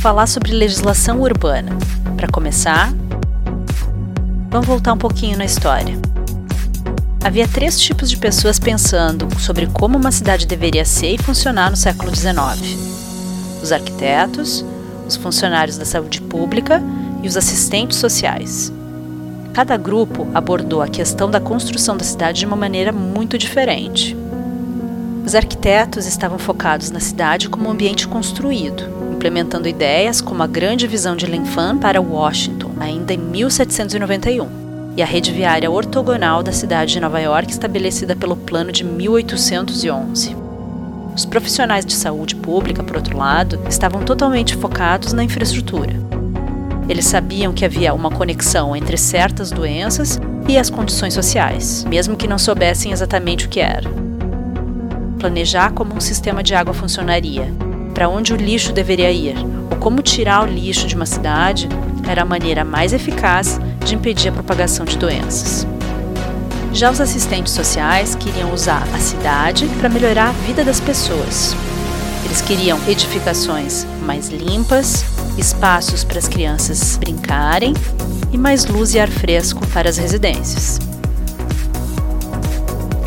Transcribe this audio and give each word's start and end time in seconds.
falar 0.00 0.26
sobre 0.26 0.52
legislação 0.52 1.20
urbana. 1.20 1.76
Para 2.16 2.26
começar, 2.26 2.90
vamos 4.48 4.66
voltar 4.66 4.94
um 4.94 4.98
pouquinho 4.98 5.36
na 5.36 5.44
história. 5.44 5.94
Havia 7.22 7.46
três 7.46 7.78
tipos 7.78 8.08
de 8.08 8.16
pessoas 8.16 8.58
pensando 8.58 9.28
sobre 9.38 9.66
como 9.66 9.98
uma 9.98 10.10
cidade 10.10 10.46
deveria 10.46 10.86
ser 10.86 11.16
e 11.16 11.18
funcionar 11.18 11.68
no 11.70 11.76
século 11.76 12.16
XIX: 12.16 12.78
os 13.62 13.72
arquitetos, 13.72 14.64
os 15.06 15.16
funcionários 15.16 15.76
da 15.76 15.84
saúde 15.84 16.22
pública 16.22 16.82
e 17.22 17.28
os 17.28 17.36
assistentes 17.36 17.98
sociais. 17.98 18.72
Cada 19.52 19.76
grupo 19.76 20.26
abordou 20.32 20.80
a 20.80 20.88
questão 20.88 21.30
da 21.30 21.40
construção 21.40 21.94
da 21.94 22.04
cidade 22.04 22.38
de 22.38 22.46
uma 22.46 22.56
maneira 22.56 22.90
muito 22.90 23.36
diferente. 23.36 24.16
Os 25.26 25.34
arquitetos 25.34 26.06
estavam 26.06 26.38
focados 26.38 26.90
na 26.90 27.00
cidade 27.00 27.50
como 27.50 27.68
um 27.68 27.72
ambiente 27.72 28.08
construído, 28.08 28.99
implementando 29.20 29.68
ideias 29.68 30.22
como 30.22 30.42
a 30.42 30.46
grande 30.46 30.86
visão 30.86 31.14
de 31.14 31.26
Linfan 31.26 31.76
para 31.76 32.00
Washington, 32.00 32.70
ainda 32.80 33.12
em 33.12 33.18
1791 33.18 34.48
e 34.96 35.02
a 35.02 35.04
rede 35.06 35.30
viária 35.30 35.70
ortogonal 35.70 36.42
da 36.42 36.52
cidade 36.52 36.94
de 36.94 37.00
Nova 37.00 37.20
York, 37.20 37.52
estabelecida 37.52 38.16
pelo 38.16 38.34
Plano 38.34 38.72
de 38.72 38.82
1811. 38.82 40.34
Os 41.14 41.26
profissionais 41.26 41.84
de 41.84 41.92
saúde 41.92 42.34
pública, 42.34 42.82
por 42.82 42.96
outro 42.96 43.18
lado, 43.18 43.60
estavam 43.68 44.02
totalmente 44.02 44.56
focados 44.56 45.12
na 45.12 45.22
infraestrutura. 45.22 45.94
Eles 46.88 47.04
sabiam 47.04 47.52
que 47.52 47.66
havia 47.66 47.92
uma 47.92 48.10
conexão 48.10 48.74
entre 48.74 48.96
certas 48.96 49.50
doenças 49.50 50.18
e 50.48 50.56
as 50.56 50.70
condições 50.70 51.12
sociais, 51.12 51.84
mesmo 51.84 52.16
que 52.16 52.26
não 52.26 52.38
soubessem 52.38 52.90
exatamente 52.90 53.44
o 53.44 53.48
que 53.50 53.60
era. 53.60 53.88
Planejar 55.18 55.72
como 55.72 55.94
um 55.94 56.00
sistema 56.00 56.42
de 56.42 56.54
água 56.54 56.72
funcionaria, 56.72 57.52
para 58.00 58.08
onde 58.08 58.32
o 58.32 58.36
lixo 58.36 58.72
deveria 58.72 59.12
ir, 59.12 59.36
ou 59.70 59.76
como 59.76 60.00
tirar 60.00 60.42
o 60.42 60.46
lixo 60.50 60.86
de 60.86 60.94
uma 60.94 61.04
cidade, 61.04 61.68
era 62.08 62.22
a 62.22 62.24
maneira 62.24 62.64
mais 62.64 62.94
eficaz 62.94 63.60
de 63.84 63.94
impedir 63.94 64.30
a 64.30 64.32
propagação 64.32 64.86
de 64.86 64.96
doenças. 64.96 65.66
Já 66.72 66.90
os 66.90 66.98
assistentes 66.98 67.52
sociais 67.52 68.14
queriam 68.14 68.54
usar 68.54 68.88
a 68.94 68.98
cidade 68.98 69.66
para 69.78 69.90
melhorar 69.90 70.30
a 70.30 70.46
vida 70.46 70.64
das 70.64 70.80
pessoas. 70.80 71.54
Eles 72.24 72.40
queriam 72.40 72.80
edificações 72.88 73.84
mais 74.06 74.30
limpas, 74.30 75.04
espaços 75.36 76.02
para 76.02 76.18
as 76.18 76.26
crianças 76.26 76.96
brincarem 76.96 77.74
e 78.32 78.38
mais 78.38 78.64
luz 78.64 78.94
e 78.94 78.98
ar 78.98 79.10
fresco 79.10 79.60
para 79.66 79.90
as 79.90 79.98
residências. 79.98 80.78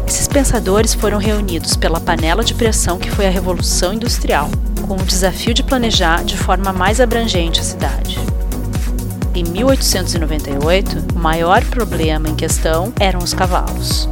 Esses 0.05 0.27
pensadores 0.27 0.93
foram 0.93 1.17
reunidos 1.17 1.75
pela 1.75 1.99
panela 1.99 2.43
de 2.43 2.53
pressão 2.53 2.99
que 2.99 3.09
foi 3.09 3.25
a 3.25 3.31
Revolução 3.31 3.91
Industrial, 3.91 4.51
com 4.87 4.95
o 4.95 5.05
desafio 5.05 5.53
de 5.53 5.63
planejar 5.63 6.23
de 6.23 6.37
forma 6.37 6.71
mais 6.71 7.01
abrangente 7.01 7.59
a 7.59 7.63
cidade. 7.63 8.19
Em 9.33 9.43
1898, 9.43 11.15
o 11.15 11.19
maior 11.19 11.63
problema 11.65 12.29
em 12.29 12.35
questão 12.35 12.93
eram 12.99 13.19
os 13.19 13.33
cavalos. 13.33 14.07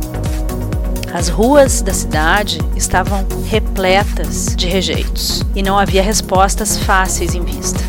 As 1.14 1.28
ruas 1.28 1.82
da 1.82 1.94
cidade 1.94 2.60
estavam 2.76 3.26
repletas 3.48 4.56
de 4.56 4.68
rejeitos 4.68 5.44
e 5.54 5.62
não 5.62 5.78
havia 5.78 6.02
respostas 6.02 6.78
fáceis 6.78 7.36
em 7.36 7.44
vista. 7.44 7.80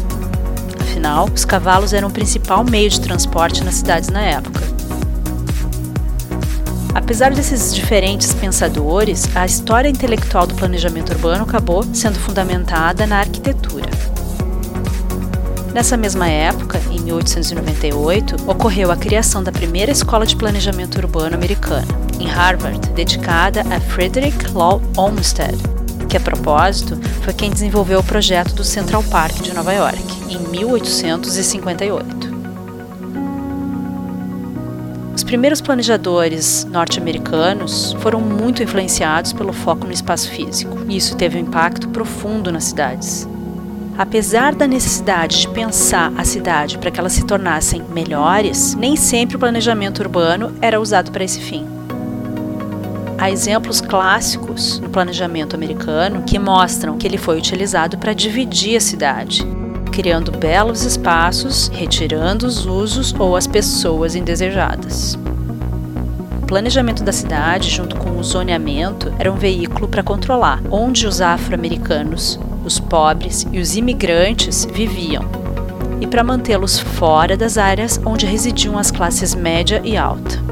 Afinal, 0.81 1.29
os 1.33 1.45
cavalos 1.45 1.93
eram 1.93 2.09
o 2.09 2.13
principal 2.13 2.65
meio 2.65 2.91
de 2.91 3.01
transporte 3.01 3.65
nas 3.65 3.77
cidades 3.77 4.09
na 4.09 4.21
época. 4.23 4.61
Apesar 7.13 7.35
desses 7.35 7.75
diferentes 7.75 8.33
pensadores, 8.33 9.29
a 9.37 9.45
história 9.45 9.87
intelectual 9.87 10.47
do 10.47 10.55
planejamento 10.55 11.13
urbano 11.13 11.43
acabou 11.43 11.85
sendo 11.93 12.19
fundamentada 12.19 13.07
na 13.07 13.19
arquitetura. 13.19 13.91
Nessa 15.75 15.95
mesma 15.95 16.27
época, 16.27 16.81
em 16.91 17.01
1898, 17.01 18.37
ocorreu 18.47 18.91
a 18.91 18.97
criação 18.97 19.45
da 19.45 19.53
primeira 19.53 19.93
escola 19.93 20.25
de 20.25 20.35
planejamento 20.35 20.97
urbano 20.97 21.35
americana, 21.35 21.87
em 22.19 22.27
Harvard, 22.27 22.81
dedicada 22.93 23.61
a 23.61 23.79
Frederick 23.79 24.51
Law 24.53 24.81
Olmsted, 24.97 25.59
que 26.09 26.17
a 26.17 26.21
propósito 26.21 26.99
foi 27.21 27.35
quem 27.35 27.51
desenvolveu 27.51 27.99
o 28.01 28.05
projeto 28.05 28.55
do 28.55 28.65
Central 28.65 29.05
Park 29.05 29.35
de 29.43 29.53
Nova 29.53 29.75
York, 29.75 30.03
em 30.31 30.39
1858. 30.39 32.32
Primeiros 35.33 35.63
planejadores 35.63 36.67
norte-americanos 36.67 37.97
foram 38.01 38.21
muito 38.21 38.63
influenciados 38.63 39.33
pelo 39.33 39.51
foco 39.51 39.87
no 39.87 39.93
espaço 39.93 40.29
físico, 40.29 40.81
e 40.87 40.99
isso 40.99 41.17
teve 41.17 41.39
um 41.39 41.41
impacto 41.41 41.89
profundo 41.89 42.53
nas 42.53 42.65
cidades. 42.65 43.27
Apesar 43.97 44.55
da 44.55 44.67
necessidade 44.67 45.41
de 45.41 45.49
pensar 45.49 46.13
a 46.19 46.25
cidade 46.25 46.77
para 46.77 46.91
que 46.91 47.01
elas 47.01 47.15
se 47.15 47.25
tornassem 47.25 47.83
melhores, 47.95 48.75
nem 48.75 48.95
sempre 48.95 49.37
o 49.37 49.39
planejamento 49.39 50.01
urbano 50.01 50.55
era 50.61 50.79
usado 50.79 51.11
para 51.11 51.25
esse 51.25 51.41
fim. 51.41 51.67
Há 53.17 53.31
exemplos 53.31 53.81
clássicos 53.81 54.81
no 54.81 54.91
planejamento 54.91 55.57
americano 55.57 56.25
que 56.27 56.39
mostram 56.39 56.99
que 56.99 57.07
ele 57.07 57.17
foi 57.17 57.39
utilizado 57.39 57.97
para 57.97 58.13
dividir 58.13 58.77
a 58.77 58.81
cidade, 58.81 59.47
criando 59.93 60.33
belos 60.33 60.83
espaços, 60.85 61.69
retirando 61.69 62.47
os 62.47 62.67
usos 62.67 63.15
ou 63.19 63.37
as 63.37 63.47
pessoas 63.47 64.17
indesejadas. 64.17 65.19
O 66.43 66.47
planejamento 66.47 67.05
da 67.05 67.13
cidade, 67.13 67.71
junto 67.71 67.97
com 67.97 68.19
o 68.19 68.25
zoneamento, 68.25 69.13
era 69.19 69.31
um 69.31 69.37
veículo 69.37 69.87
para 69.87 70.03
controlar 70.03 70.61
onde 70.71 71.07
os 71.07 71.21
afro-americanos 71.21 72.41
os 72.65 72.79
pobres 72.79 73.47
e 73.53 73.59
os 73.59 73.77
imigrantes 73.77 74.65
viviam, 74.65 75.25
e 76.01 76.07
para 76.07 76.25
mantê-los 76.25 76.79
fora 76.79 77.37
das 77.37 77.59
áreas 77.59 78.01
onde 78.05 78.27
residiam 78.27 78.79
as 78.79 78.91
classes 78.91 79.35
média 79.35 79.81
e 79.85 79.97
alta. 79.97 80.52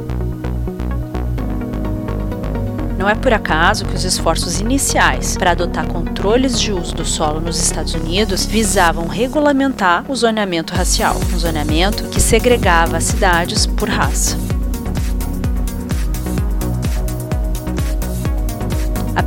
Não 3.01 3.09
é 3.09 3.15
por 3.15 3.33
acaso 3.33 3.87
que 3.87 3.95
os 3.97 4.05
esforços 4.05 4.61
iniciais 4.61 5.35
para 5.35 5.53
adotar 5.53 5.87
controles 5.87 6.61
de 6.61 6.71
uso 6.71 6.95
do 6.95 7.03
solo 7.03 7.41
nos 7.41 7.59
Estados 7.59 7.95
Unidos 7.95 8.45
visavam 8.45 9.07
regulamentar 9.07 10.05
o 10.07 10.15
zoneamento 10.15 10.75
racial, 10.75 11.17
um 11.33 11.39
zoneamento 11.39 12.05
que 12.11 12.21
segregava 12.21 13.01
cidades 13.01 13.65
por 13.65 13.89
raça. 13.89 14.50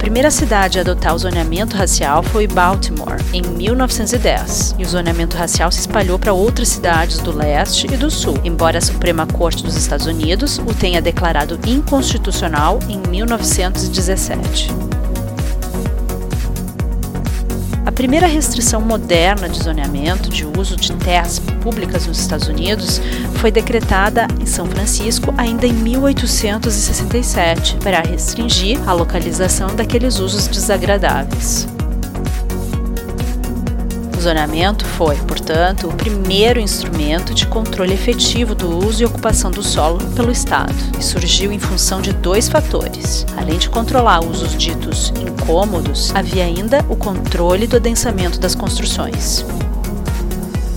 Primeira 0.03 0.29
cidade 0.29 0.77
a 0.77 0.81
adotar 0.81 1.15
o 1.15 1.17
zoneamento 1.17 1.77
racial 1.77 2.21
foi 2.21 2.45
Baltimore, 2.45 3.15
em 3.31 3.41
1910, 3.41 4.75
e 4.77 4.83
o 4.83 4.85
zoneamento 4.85 5.37
racial 5.37 5.71
se 5.71 5.79
espalhou 5.79 6.19
para 6.19 6.33
outras 6.33 6.67
cidades 6.67 7.19
do 7.19 7.31
leste 7.31 7.87
e 7.87 7.95
do 7.95 8.11
sul, 8.11 8.37
embora 8.43 8.79
a 8.79 8.81
Suprema 8.81 9.25
Corte 9.25 9.63
dos 9.63 9.77
Estados 9.77 10.05
Unidos 10.05 10.57
o 10.57 10.73
tenha 10.73 11.01
declarado 11.01 11.57
inconstitucional 11.65 12.79
em 12.89 12.99
1917. 13.09 14.92
A 17.85 17.91
primeira 17.91 18.27
restrição 18.27 18.79
moderna 18.79 19.49
de 19.49 19.61
zoneamento 19.61 20.29
de 20.29 20.45
uso 20.45 20.77
de 20.77 20.93
terras 20.93 21.39
públicas 21.39 22.07
nos 22.07 22.17
Estados 22.17 22.47
Unidos 22.47 23.01
foi 23.35 23.51
decretada 23.51 24.25
em 24.39 24.45
São 24.45 24.65
Francisco 24.65 25.33
ainda 25.37 25.67
em 25.67 25.73
1867 25.73 27.75
para 27.83 27.99
restringir 27.99 28.79
a 28.87 28.93
localização 28.93 29.75
daqueles 29.75 30.17
usos 30.17 30.47
desagradáveis. 30.47 31.67
O 34.23 34.25
zoneamento 34.25 34.85
foi, 34.85 35.17
portanto, 35.17 35.89
o 35.89 35.93
primeiro 35.93 36.57
instrumento 36.57 37.33
de 37.33 37.45
controle 37.45 37.93
efetivo 37.93 38.55
do 38.55 38.87
uso 38.87 39.03
e 39.03 39.05
ocupação 39.05 39.51
do 39.51 39.61
solo 39.61 39.99
pelo 40.15 40.31
Estado 40.31 40.73
e 40.97 41.03
surgiu 41.03 41.51
em 41.51 41.59
função 41.59 42.01
de 42.01 42.13
dois 42.13 42.47
fatores. 42.47 43.25
Além 43.35 43.57
de 43.57 43.69
controlar 43.69 44.23
usos 44.23 44.55
ditos 44.55 45.11
incômodos, 45.19 46.15
havia 46.15 46.45
ainda 46.45 46.85
o 46.87 46.95
controle 46.95 47.67
do 47.67 47.75
adensamento 47.75 48.39
das 48.39 48.55
construções. 48.55 49.45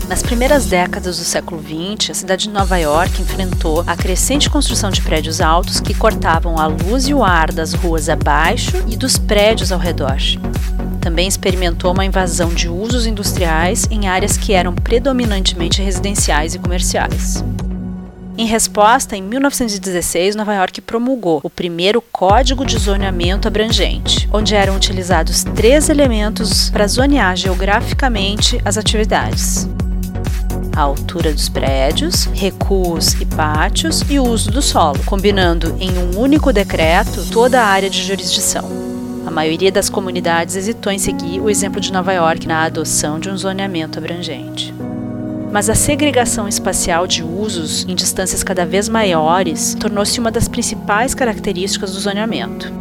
Nas 0.08 0.25
primeiras 0.25 0.66
décadas 0.66 1.19
do 1.19 1.25
século 1.25 1.62
XX, 1.62 2.10
a 2.10 2.14
cidade 2.14 2.48
de 2.48 2.50
Nova 2.50 2.76
York 2.78 3.22
enfrentou 3.22 3.84
a 3.87 3.96
crescente 3.96 4.50
construção 4.50 4.90
de 4.90 5.02
prédios 5.02 5.40
altos 5.40 5.78
que 5.78 5.94
cortavam 5.94 6.58
a 6.58 6.66
luz 6.66 7.06
e 7.06 7.14
o 7.14 7.22
ar 7.22 7.52
das 7.52 7.75
ruas 7.75 8.08
abaixo 8.08 8.82
e 8.88 8.96
dos 8.96 9.16
prédios 9.16 9.70
ao 9.70 9.78
redor. 9.78 10.16
Também 11.06 11.29
experimentou 11.29 11.93
uma 11.93 12.05
invasão 12.05 12.49
de 12.49 12.69
usos 12.69 13.06
industriais 13.06 13.87
em 13.93 14.08
áreas 14.08 14.37
que 14.37 14.53
eram 14.53 14.75
predominantemente 14.75 15.81
residenciais 15.81 16.56
e 16.56 16.58
comerciais. 16.58 17.44
Em 18.37 18.44
resposta, 18.44 19.17
em 19.17 19.23
1916, 19.23 20.35
Nova 20.35 20.53
York 20.53 20.81
promulgou 20.81 21.41
o 21.44 21.49
primeiro 21.49 22.03
Código 22.03 22.67
de 22.67 22.76
Zoneamento 22.76 23.47
Abrangente, 23.47 24.29
onde 24.32 24.56
eram 24.56 24.75
utilizados 24.75 25.44
três 25.44 25.88
elementos 25.88 26.70
para 26.70 26.88
zonear 26.88 27.37
geograficamente 27.37 28.61
as 28.64 28.76
atividades: 28.76 29.69
a 30.75 30.81
altura 30.81 31.32
dos 31.32 31.49
prédios, 31.49 32.25
recuos 32.35 33.12
e 33.20 33.25
pátios 33.25 34.03
e 34.11 34.19
o 34.19 34.25
uso 34.25 34.50
do 34.50 34.61
solo, 34.61 34.99
combinando 35.06 35.76
em 35.79 35.97
um 35.99 36.19
único 36.19 36.53
decreto 36.53 37.25
toda 37.31 37.62
a 37.62 37.67
área 37.67 37.88
de 37.88 38.03
jurisdição. 38.03 38.85
A 39.26 39.31
maioria 39.31 39.73
das 39.73 39.90
comunidades 39.90 40.55
hesitou 40.55 40.93
em 40.93 40.99
seguir 40.99 41.40
o 41.40 41.50
exemplo 41.50 41.81
de 41.81 41.93
Nova 41.93 42.12
York 42.12 42.46
na 42.46 42.62
adoção 42.62 43.19
de 43.19 43.28
um 43.28 43.37
zoneamento 43.37 43.99
abrangente. 43.99 44.73
Mas 45.50 45.69
a 45.69 45.75
segregação 45.75 46.46
espacial 46.46 47.08
de 47.08 47.25
usos 47.25 47.84
em 47.88 47.94
distâncias 47.96 48.44
cada 48.44 48.64
vez 48.64 48.88
maiores 48.88 49.75
tornou-se 49.75 50.20
uma 50.20 50.31
das 50.31 50.46
principais 50.46 51.12
características 51.12 51.93
do 51.93 51.99
zoneamento. 51.99 52.73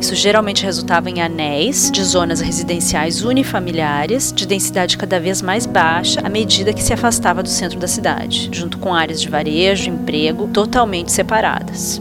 Isso 0.00 0.14
geralmente 0.14 0.64
resultava 0.64 1.10
em 1.10 1.20
anéis 1.20 1.90
de 1.90 2.02
zonas 2.02 2.40
residenciais 2.40 3.22
unifamiliares 3.22 4.32
de 4.32 4.46
densidade 4.46 4.96
cada 4.96 5.20
vez 5.20 5.42
mais 5.42 5.66
baixa 5.66 6.20
à 6.24 6.30
medida 6.30 6.72
que 6.72 6.82
se 6.82 6.94
afastava 6.94 7.42
do 7.42 7.48
centro 7.50 7.78
da 7.78 7.86
cidade, 7.86 8.48
junto 8.50 8.78
com 8.78 8.94
áreas 8.94 9.20
de 9.20 9.28
varejo 9.28 9.84
e 9.84 9.92
emprego 9.92 10.48
totalmente 10.48 11.12
separadas. 11.12 12.00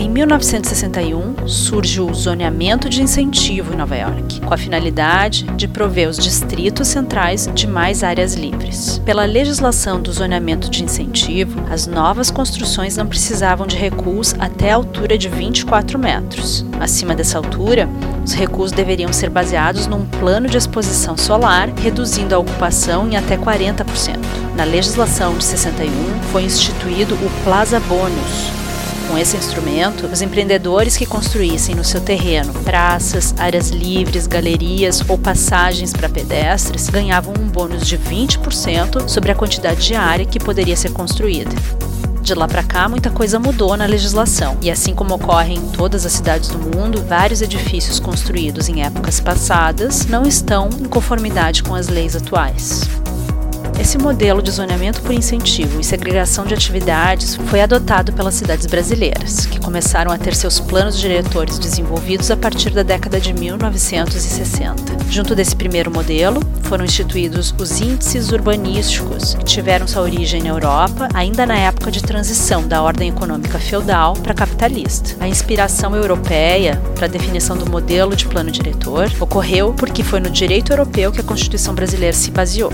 Em 0.00 0.08
1961, 0.08 1.48
surge 1.48 2.00
o 2.00 2.14
zoneamento 2.14 2.88
de 2.88 3.02
incentivo 3.02 3.74
em 3.74 3.76
Nova 3.76 3.96
York, 3.96 4.40
com 4.42 4.54
a 4.54 4.56
finalidade 4.56 5.42
de 5.56 5.66
prover 5.66 6.08
os 6.08 6.16
distritos 6.16 6.86
centrais 6.86 7.50
de 7.52 7.66
mais 7.66 8.04
áreas 8.04 8.34
livres. 8.34 9.02
Pela 9.04 9.24
legislação 9.24 10.00
do 10.00 10.12
zoneamento 10.12 10.70
de 10.70 10.84
incentivo, 10.84 11.60
as 11.68 11.88
novas 11.88 12.30
construções 12.30 12.96
não 12.96 13.08
precisavam 13.08 13.66
de 13.66 13.74
recuos 13.74 14.36
até 14.38 14.70
a 14.70 14.76
altura 14.76 15.18
de 15.18 15.28
24 15.28 15.98
metros. 15.98 16.64
Acima 16.78 17.16
dessa 17.16 17.36
altura, 17.36 17.88
os 18.24 18.32
recuos 18.34 18.70
deveriam 18.70 19.12
ser 19.12 19.30
baseados 19.30 19.88
num 19.88 20.06
plano 20.06 20.48
de 20.48 20.56
exposição 20.56 21.16
solar, 21.16 21.70
reduzindo 21.76 22.36
a 22.36 22.38
ocupação 22.38 23.08
em 23.08 23.16
até 23.16 23.36
40%. 23.36 24.16
Na 24.54 24.62
legislação 24.62 25.36
de 25.36 25.42
61, 25.42 25.90
foi 26.30 26.44
instituído 26.44 27.16
o 27.16 27.42
Plaza 27.42 27.80
Bônus, 27.80 28.58
com 29.08 29.16
esse 29.16 29.36
instrumento, 29.36 30.06
os 30.06 30.20
empreendedores 30.20 30.96
que 30.96 31.06
construíssem 31.06 31.74
no 31.74 31.82
seu 31.82 32.00
terreno 32.00 32.52
praças, 32.62 33.34
áreas 33.38 33.70
livres, 33.70 34.26
galerias 34.26 35.02
ou 35.08 35.16
passagens 35.16 35.92
para 35.92 36.08
pedestres 36.08 36.90
ganhavam 36.90 37.32
um 37.40 37.48
bônus 37.48 37.86
de 37.86 37.96
20% 37.96 39.08
sobre 39.08 39.32
a 39.32 39.34
quantidade 39.34 39.84
de 39.84 39.94
área 39.94 40.26
que 40.26 40.38
poderia 40.38 40.76
ser 40.76 40.92
construída. 40.92 41.50
De 42.20 42.34
lá 42.34 42.46
para 42.46 42.62
cá, 42.62 42.88
muita 42.88 43.10
coisa 43.10 43.38
mudou 43.38 43.74
na 43.76 43.86
legislação, 43.86 44.58
e 44.60 44.70
assim 44.70 44.94
como 44.94 45.14
ocorre 45.14 45.54
em 45.54 45.68
todas 45.70 46.04
as 46.04 46.12
cidades 46.12 46.50
do 46.50 46.58
mundo, 46.58 47.02
vários 47.08 47.40
edifícios 47.40 47.98
construídos 47.98 48.68
em 48.68 48.82
épocas 48.82 49.18
passadas 49.18 50.04
não 50.04 50.24
estão 50.24 50.68
em 50.78 50.84
conformidade 50.84 51.62
com 51.62 51.74
as 51.74 51.88
leis 51.88 52.14
atuais. 52.14 52.82
Esse 53.78 53.96
modelo 53.96 54.42
de 54.42 54.50
zoneamento 54.50 55.00
por 55.02 55.12
incentivo 55.12 55.80
e 55.80 55.84
segregação 55.84 56.44
de 56.44 56.52
atividades 56.52 57.36
foi 57.46 57.60
adotado 57.60 58.12
pelas 58.12 58.34
cidades 58.34 58.66
brasileiras, 58.66 59.46
que 59.46 59.60
começaram 59.60 60.10
a 60.10 60.18
ter 60.18 60.34
seus 60.34 60.58
planos 60.58 60.98
diretores 60.98 61.60
desenvolvidos 61.60 62.28
a 62.30 62.36
partir 62.36 62.70
da 62.70 62.82
década 62.82 63.20
de 63.20 63.32
1960. 63.32 64.98
Junto 65.08 65.32
desse 65.32 65.54
primeiro 65.54 65.92
modelo, 65.92 66.40
foram 66.64 66.84
instituídos 66.84 67.54
os 67.56 67.80
índices 67.80 68.32
urbanísticos, 68.32 69.34
que 69.34 69.44
tiveram 69.44 69.86
sua 69.86 70.02
origem 70.02 70.42
na 70.42 70.48
Europa 70.48 71.08
ainda 71.14 71.46
na 71.46 71.56
época 71.56 71.92
de 71.92 72.02
transição 72.02 72.66
da 72.66 72.82
ordem 72.82 73.10
econômica 73.10 73.60
feudal 73.60 74.14
para 74.14 74.34
capitalista. 74.34 75.16
A 75.20 75.28
inspiração 75.28 75.94
europeia 75.94 76.82
para 76.96 77.06
a 77.06 77.08
definição 77.08 77.56
do 77.56 77.70
modelo 77.70 78.16
de 78.16 78.26
plano 78.26 78.50
diretor 78.50 79.10
ocorreu 79.20 79.72
porque 79.72 80.02
foi 80.02 80.18
no 80.18 80.30
direito 80.30 80.72
europeu 80.72 81.12
que 81.12 81.20
a 81.20 81.24
Constituição 81.24 81.74
brasileira 81.74 82.14
se 82.14 82.32
baseou 82.32 82.72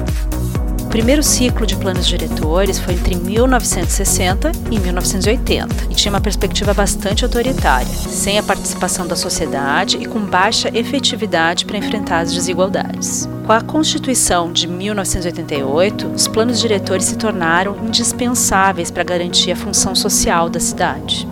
primeiro 0.94 1.24
ciclo 1.24 1.66
de 1.66 1.74
planos 1.74 2.06
diretores 2.06 2.78
foi 2.78 2.94
entre 2.94 3.16
1960 3.16 4.52
e 4.70 4.78
1980 4.78 5.90
e 5.90 5.94
tinha 5.96 6.12
uma 6.12 6.20
perspectiva 6.20 6.72
bastante 6.72 7.24
autoritária, 7.24 7.92
sem 7.92 8.38
a 8.38 8.42
participação 8.44 9.04
da 9.04 9.16
sociedade 9.16 9.96
e 9.96 10.06
com 10.06 10.20
baixa 10.20 10.70
efetividade 10.72 11.64
para 11.64 11.78
enfrentar 11.78 12.20
as 12.20 12.32
desigualdades. 12.32 13.28
Com 13.44 13.52
a 13.52 13.60
Constituição 13.60 14.52
de 14.52 14.68
1988, 14.68 16.06
os 16.14 16.28
planos 16.28 16.60
diretores 16.60 17.06
se 17.06 17.18
tornaram 17.18 17.76
indispensáveis 17.84 18.88
para 18.92 19.02
garantir 19.02 19.50
a 19.50 19.56
função 19.56 19.96
social 19.96 20.48
da 20.48 20.60
cidade. 20.60 21.26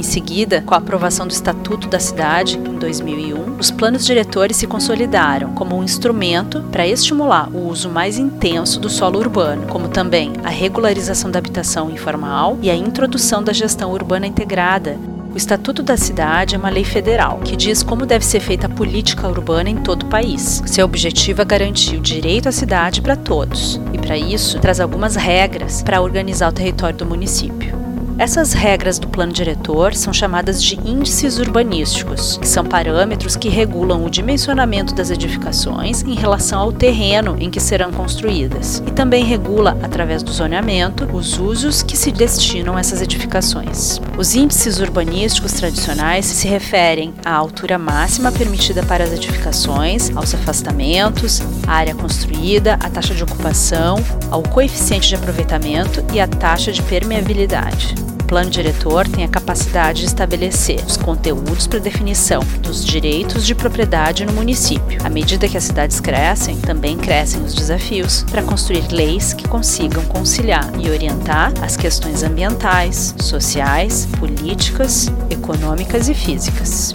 Em 0.00 0.02
seguida, 0.02 0.62
com 0.62 0.72
a 0.72 0.78
aprovação 0.78 1.26
do 1.26 1.30
Estatuto 1.30 1.86
da 1.86 2.00
Cidade, 2.00 2.56
em 2.56 2.78
2001, 2.78 3.58
os 3.58 3.70
planos 3.70 4.06
diretores 4.06 4.56
se 4.56 4.66
consolidaram 4.66 5.52
como 5.52 5.76
um 5.76 5.84
instrumento 5.84 6.62
para 6.72 6.86
estimular 6.86 7.50
o 7.50 7.68
uso 7.68 7.90
mais 7.90 8.16
intenso 8.16 8.80
do 8.80 8.88
solo 8.88 9.18
urbano, 9.18 9.66
como 9.66 9.88
também 9.88 10.32
a 10.42 10.48
regularização 10.48 11.30
da 11.30 11.38
habitação 11.38 11.90
informal 11.90 12.58
e 12.62 12.70
a 12.70 12.74
introdução 12.74 13.44
da 13.44 13.52
gestão 13.52 13.92
urbana 13.92 14.26
integrada, 14.26 14.98
o 15.34 15.36
Estatuto 15.36 15.82
da 15.82 15.98
Cidade 15.98 16.54
é 16.54 16.58
uma 16.58 16.70
lei 16.70 16.82
federal 16.82 17.38
que 17.44 17.54
diz 17.54 17.82
como 17.82 18.06
deve 18.06 18.24
ser 18.24 18.40
feita 18.40 18.68
a 18.68 18.70
política 18.70 19.28
urbana 19.28 19.68
em 19.68 19.76
todo 19.76 20.04
o 20.04 20.08
país. 20.08 20.62
Seu 20.64 20.86
objetivo 20.86 21.42
é 21.42 21.44
garantir 21.44 21.98
o 21.98 22.00
direito 22.00 22.48
à 22.48 22.52
cidade 22.52 23.02
para 23.02 23.16
todos, 23.16 23.78
e 23.92 23.98
para 23.98 24.16
isso 24.16 24.58
traz 24.58 24.80
algumas 24.80 25.14
regras 25.14 25.82
para 25.82 26.00
organizar 26.00 26.48
o 26.48 26.54
território 26.54 26.96
do 26.96 27.06
município. 27.06 27.79
Essas 28.20 28.52
regras 28.52 28.98
do 28.98 29.08
plano 29.08 29.32
diretor 29.32 29.94
são 29.94 30.12
chamadas 30.12 30.62
de 30.62 30.78
índices 30.86 31.38
urbanísticos, 31.38 32.36
que 32.36 32.46
são 32.46 32.62
parâmetros 32.62 33.34
que 33.34 33.48
regulam 33.48 34.04
o 34.04 34.10
dimensionamento 34.10 34.94
das 34.94 35.08
edificações 35.10 36.02
em 36.02 36.12
relação 36.12 36.60
ao 36.60 36.70
terreno 36.70 37.34
em 37.40 37.48
que 37.48 37.58
serão 37.58 37.90
construídas, 37.90 38.82
e 38.86 38.90
também 38.90 39.24
regula, 39.24 39.78
através 39.82 40.22
do 40.22 40.30
zoneamento, 40.30 41.08
os 41.16 41.38
usos 41.38 41.82
que 41.82 41.96
se 41.96 42.12
destinam 42.12 42.76
a 42.76 42.80
essas 42.80 43.00
edificações. 43.00 43.98
Os 44.18 44.34
índices 44.34 44.80
urbanísticos 44.80 45.54
tradicionais 45.54 46.26
se 46.26 46.46
referem 46.46 47.14
à 47.24 47.32
altura 47.32 47.78
máxima 47.78 48.30
permitida 48.30 48.82
para 48.82 49.02
as 49.02 49.14
edificações, 49.14 50.14
aos 50.14 50.34
afastamentos, 50.34 51.40
à 51.66 51.72
área 51.72 51.94
construída, 51.94 52.74
à 52.74 52.90
taxa 52.90 53.14
de 53.14 53.24
ocupação, 53.24 53.96
ao 54.30 54.42
coeficiente 54.42 55.08
de 55.08 55.14
aproveitamento 55.14 56.04
e 56.12 56.20
à 56.20 56.28
taxa 56.28 56.70
de 56.70 56.82
permeabilidade 56.82 58.09
plano 58.30 58.48
diretor 58.48 59.08
tem 59.08 59.24
a 59.24 59.28
capacidade 59.28 60.02
de 60.02 60.06
estabelecer 60.06 60.84
os 60.86 60.96
conteúdos 60.96 61.66
para 61.66 61.80
definição 61.80 62.40
dos 62.62 62.84
direitos 62.84 63.44
de 63.44 63.56
propriedade 63.56 64.24
no 64.24 64.32
município. 64.32 65.04
À 65.04 65.10
medida 65.10 65.48
que 65.48 65.56
as 65.56 65.64
cidades 65.64 65.98
crescem, 65.98 66.56
também 66.60 66.96
crescem 66.96 67.42
os 67.42 67.52
desafios 67.52 68.22
para 68.30 68.40
construir 68.40 68.86
leis 68.92 69.32
que 69.32 69.48
consigam 69.48 70.04
conciliar 70.04 70.70
e 70.78 70.88
orientar 70.88 71.52
as 71.60 71.76
questões 71.76 72.22
ambientais, 72.22 73.16
sociais, 73.18 74.06
políticas, 74.20 75.08
econômicas 75.28 76.08
e 76.08 76.14
físicas. 76.14 76.92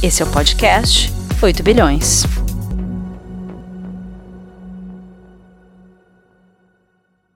Esse 0.00 0.22
é 0.22 0.24
o 0.24 0.28
podcast 0.28 1.12
8 1.42 1.60
bilhões. 1.60 2.24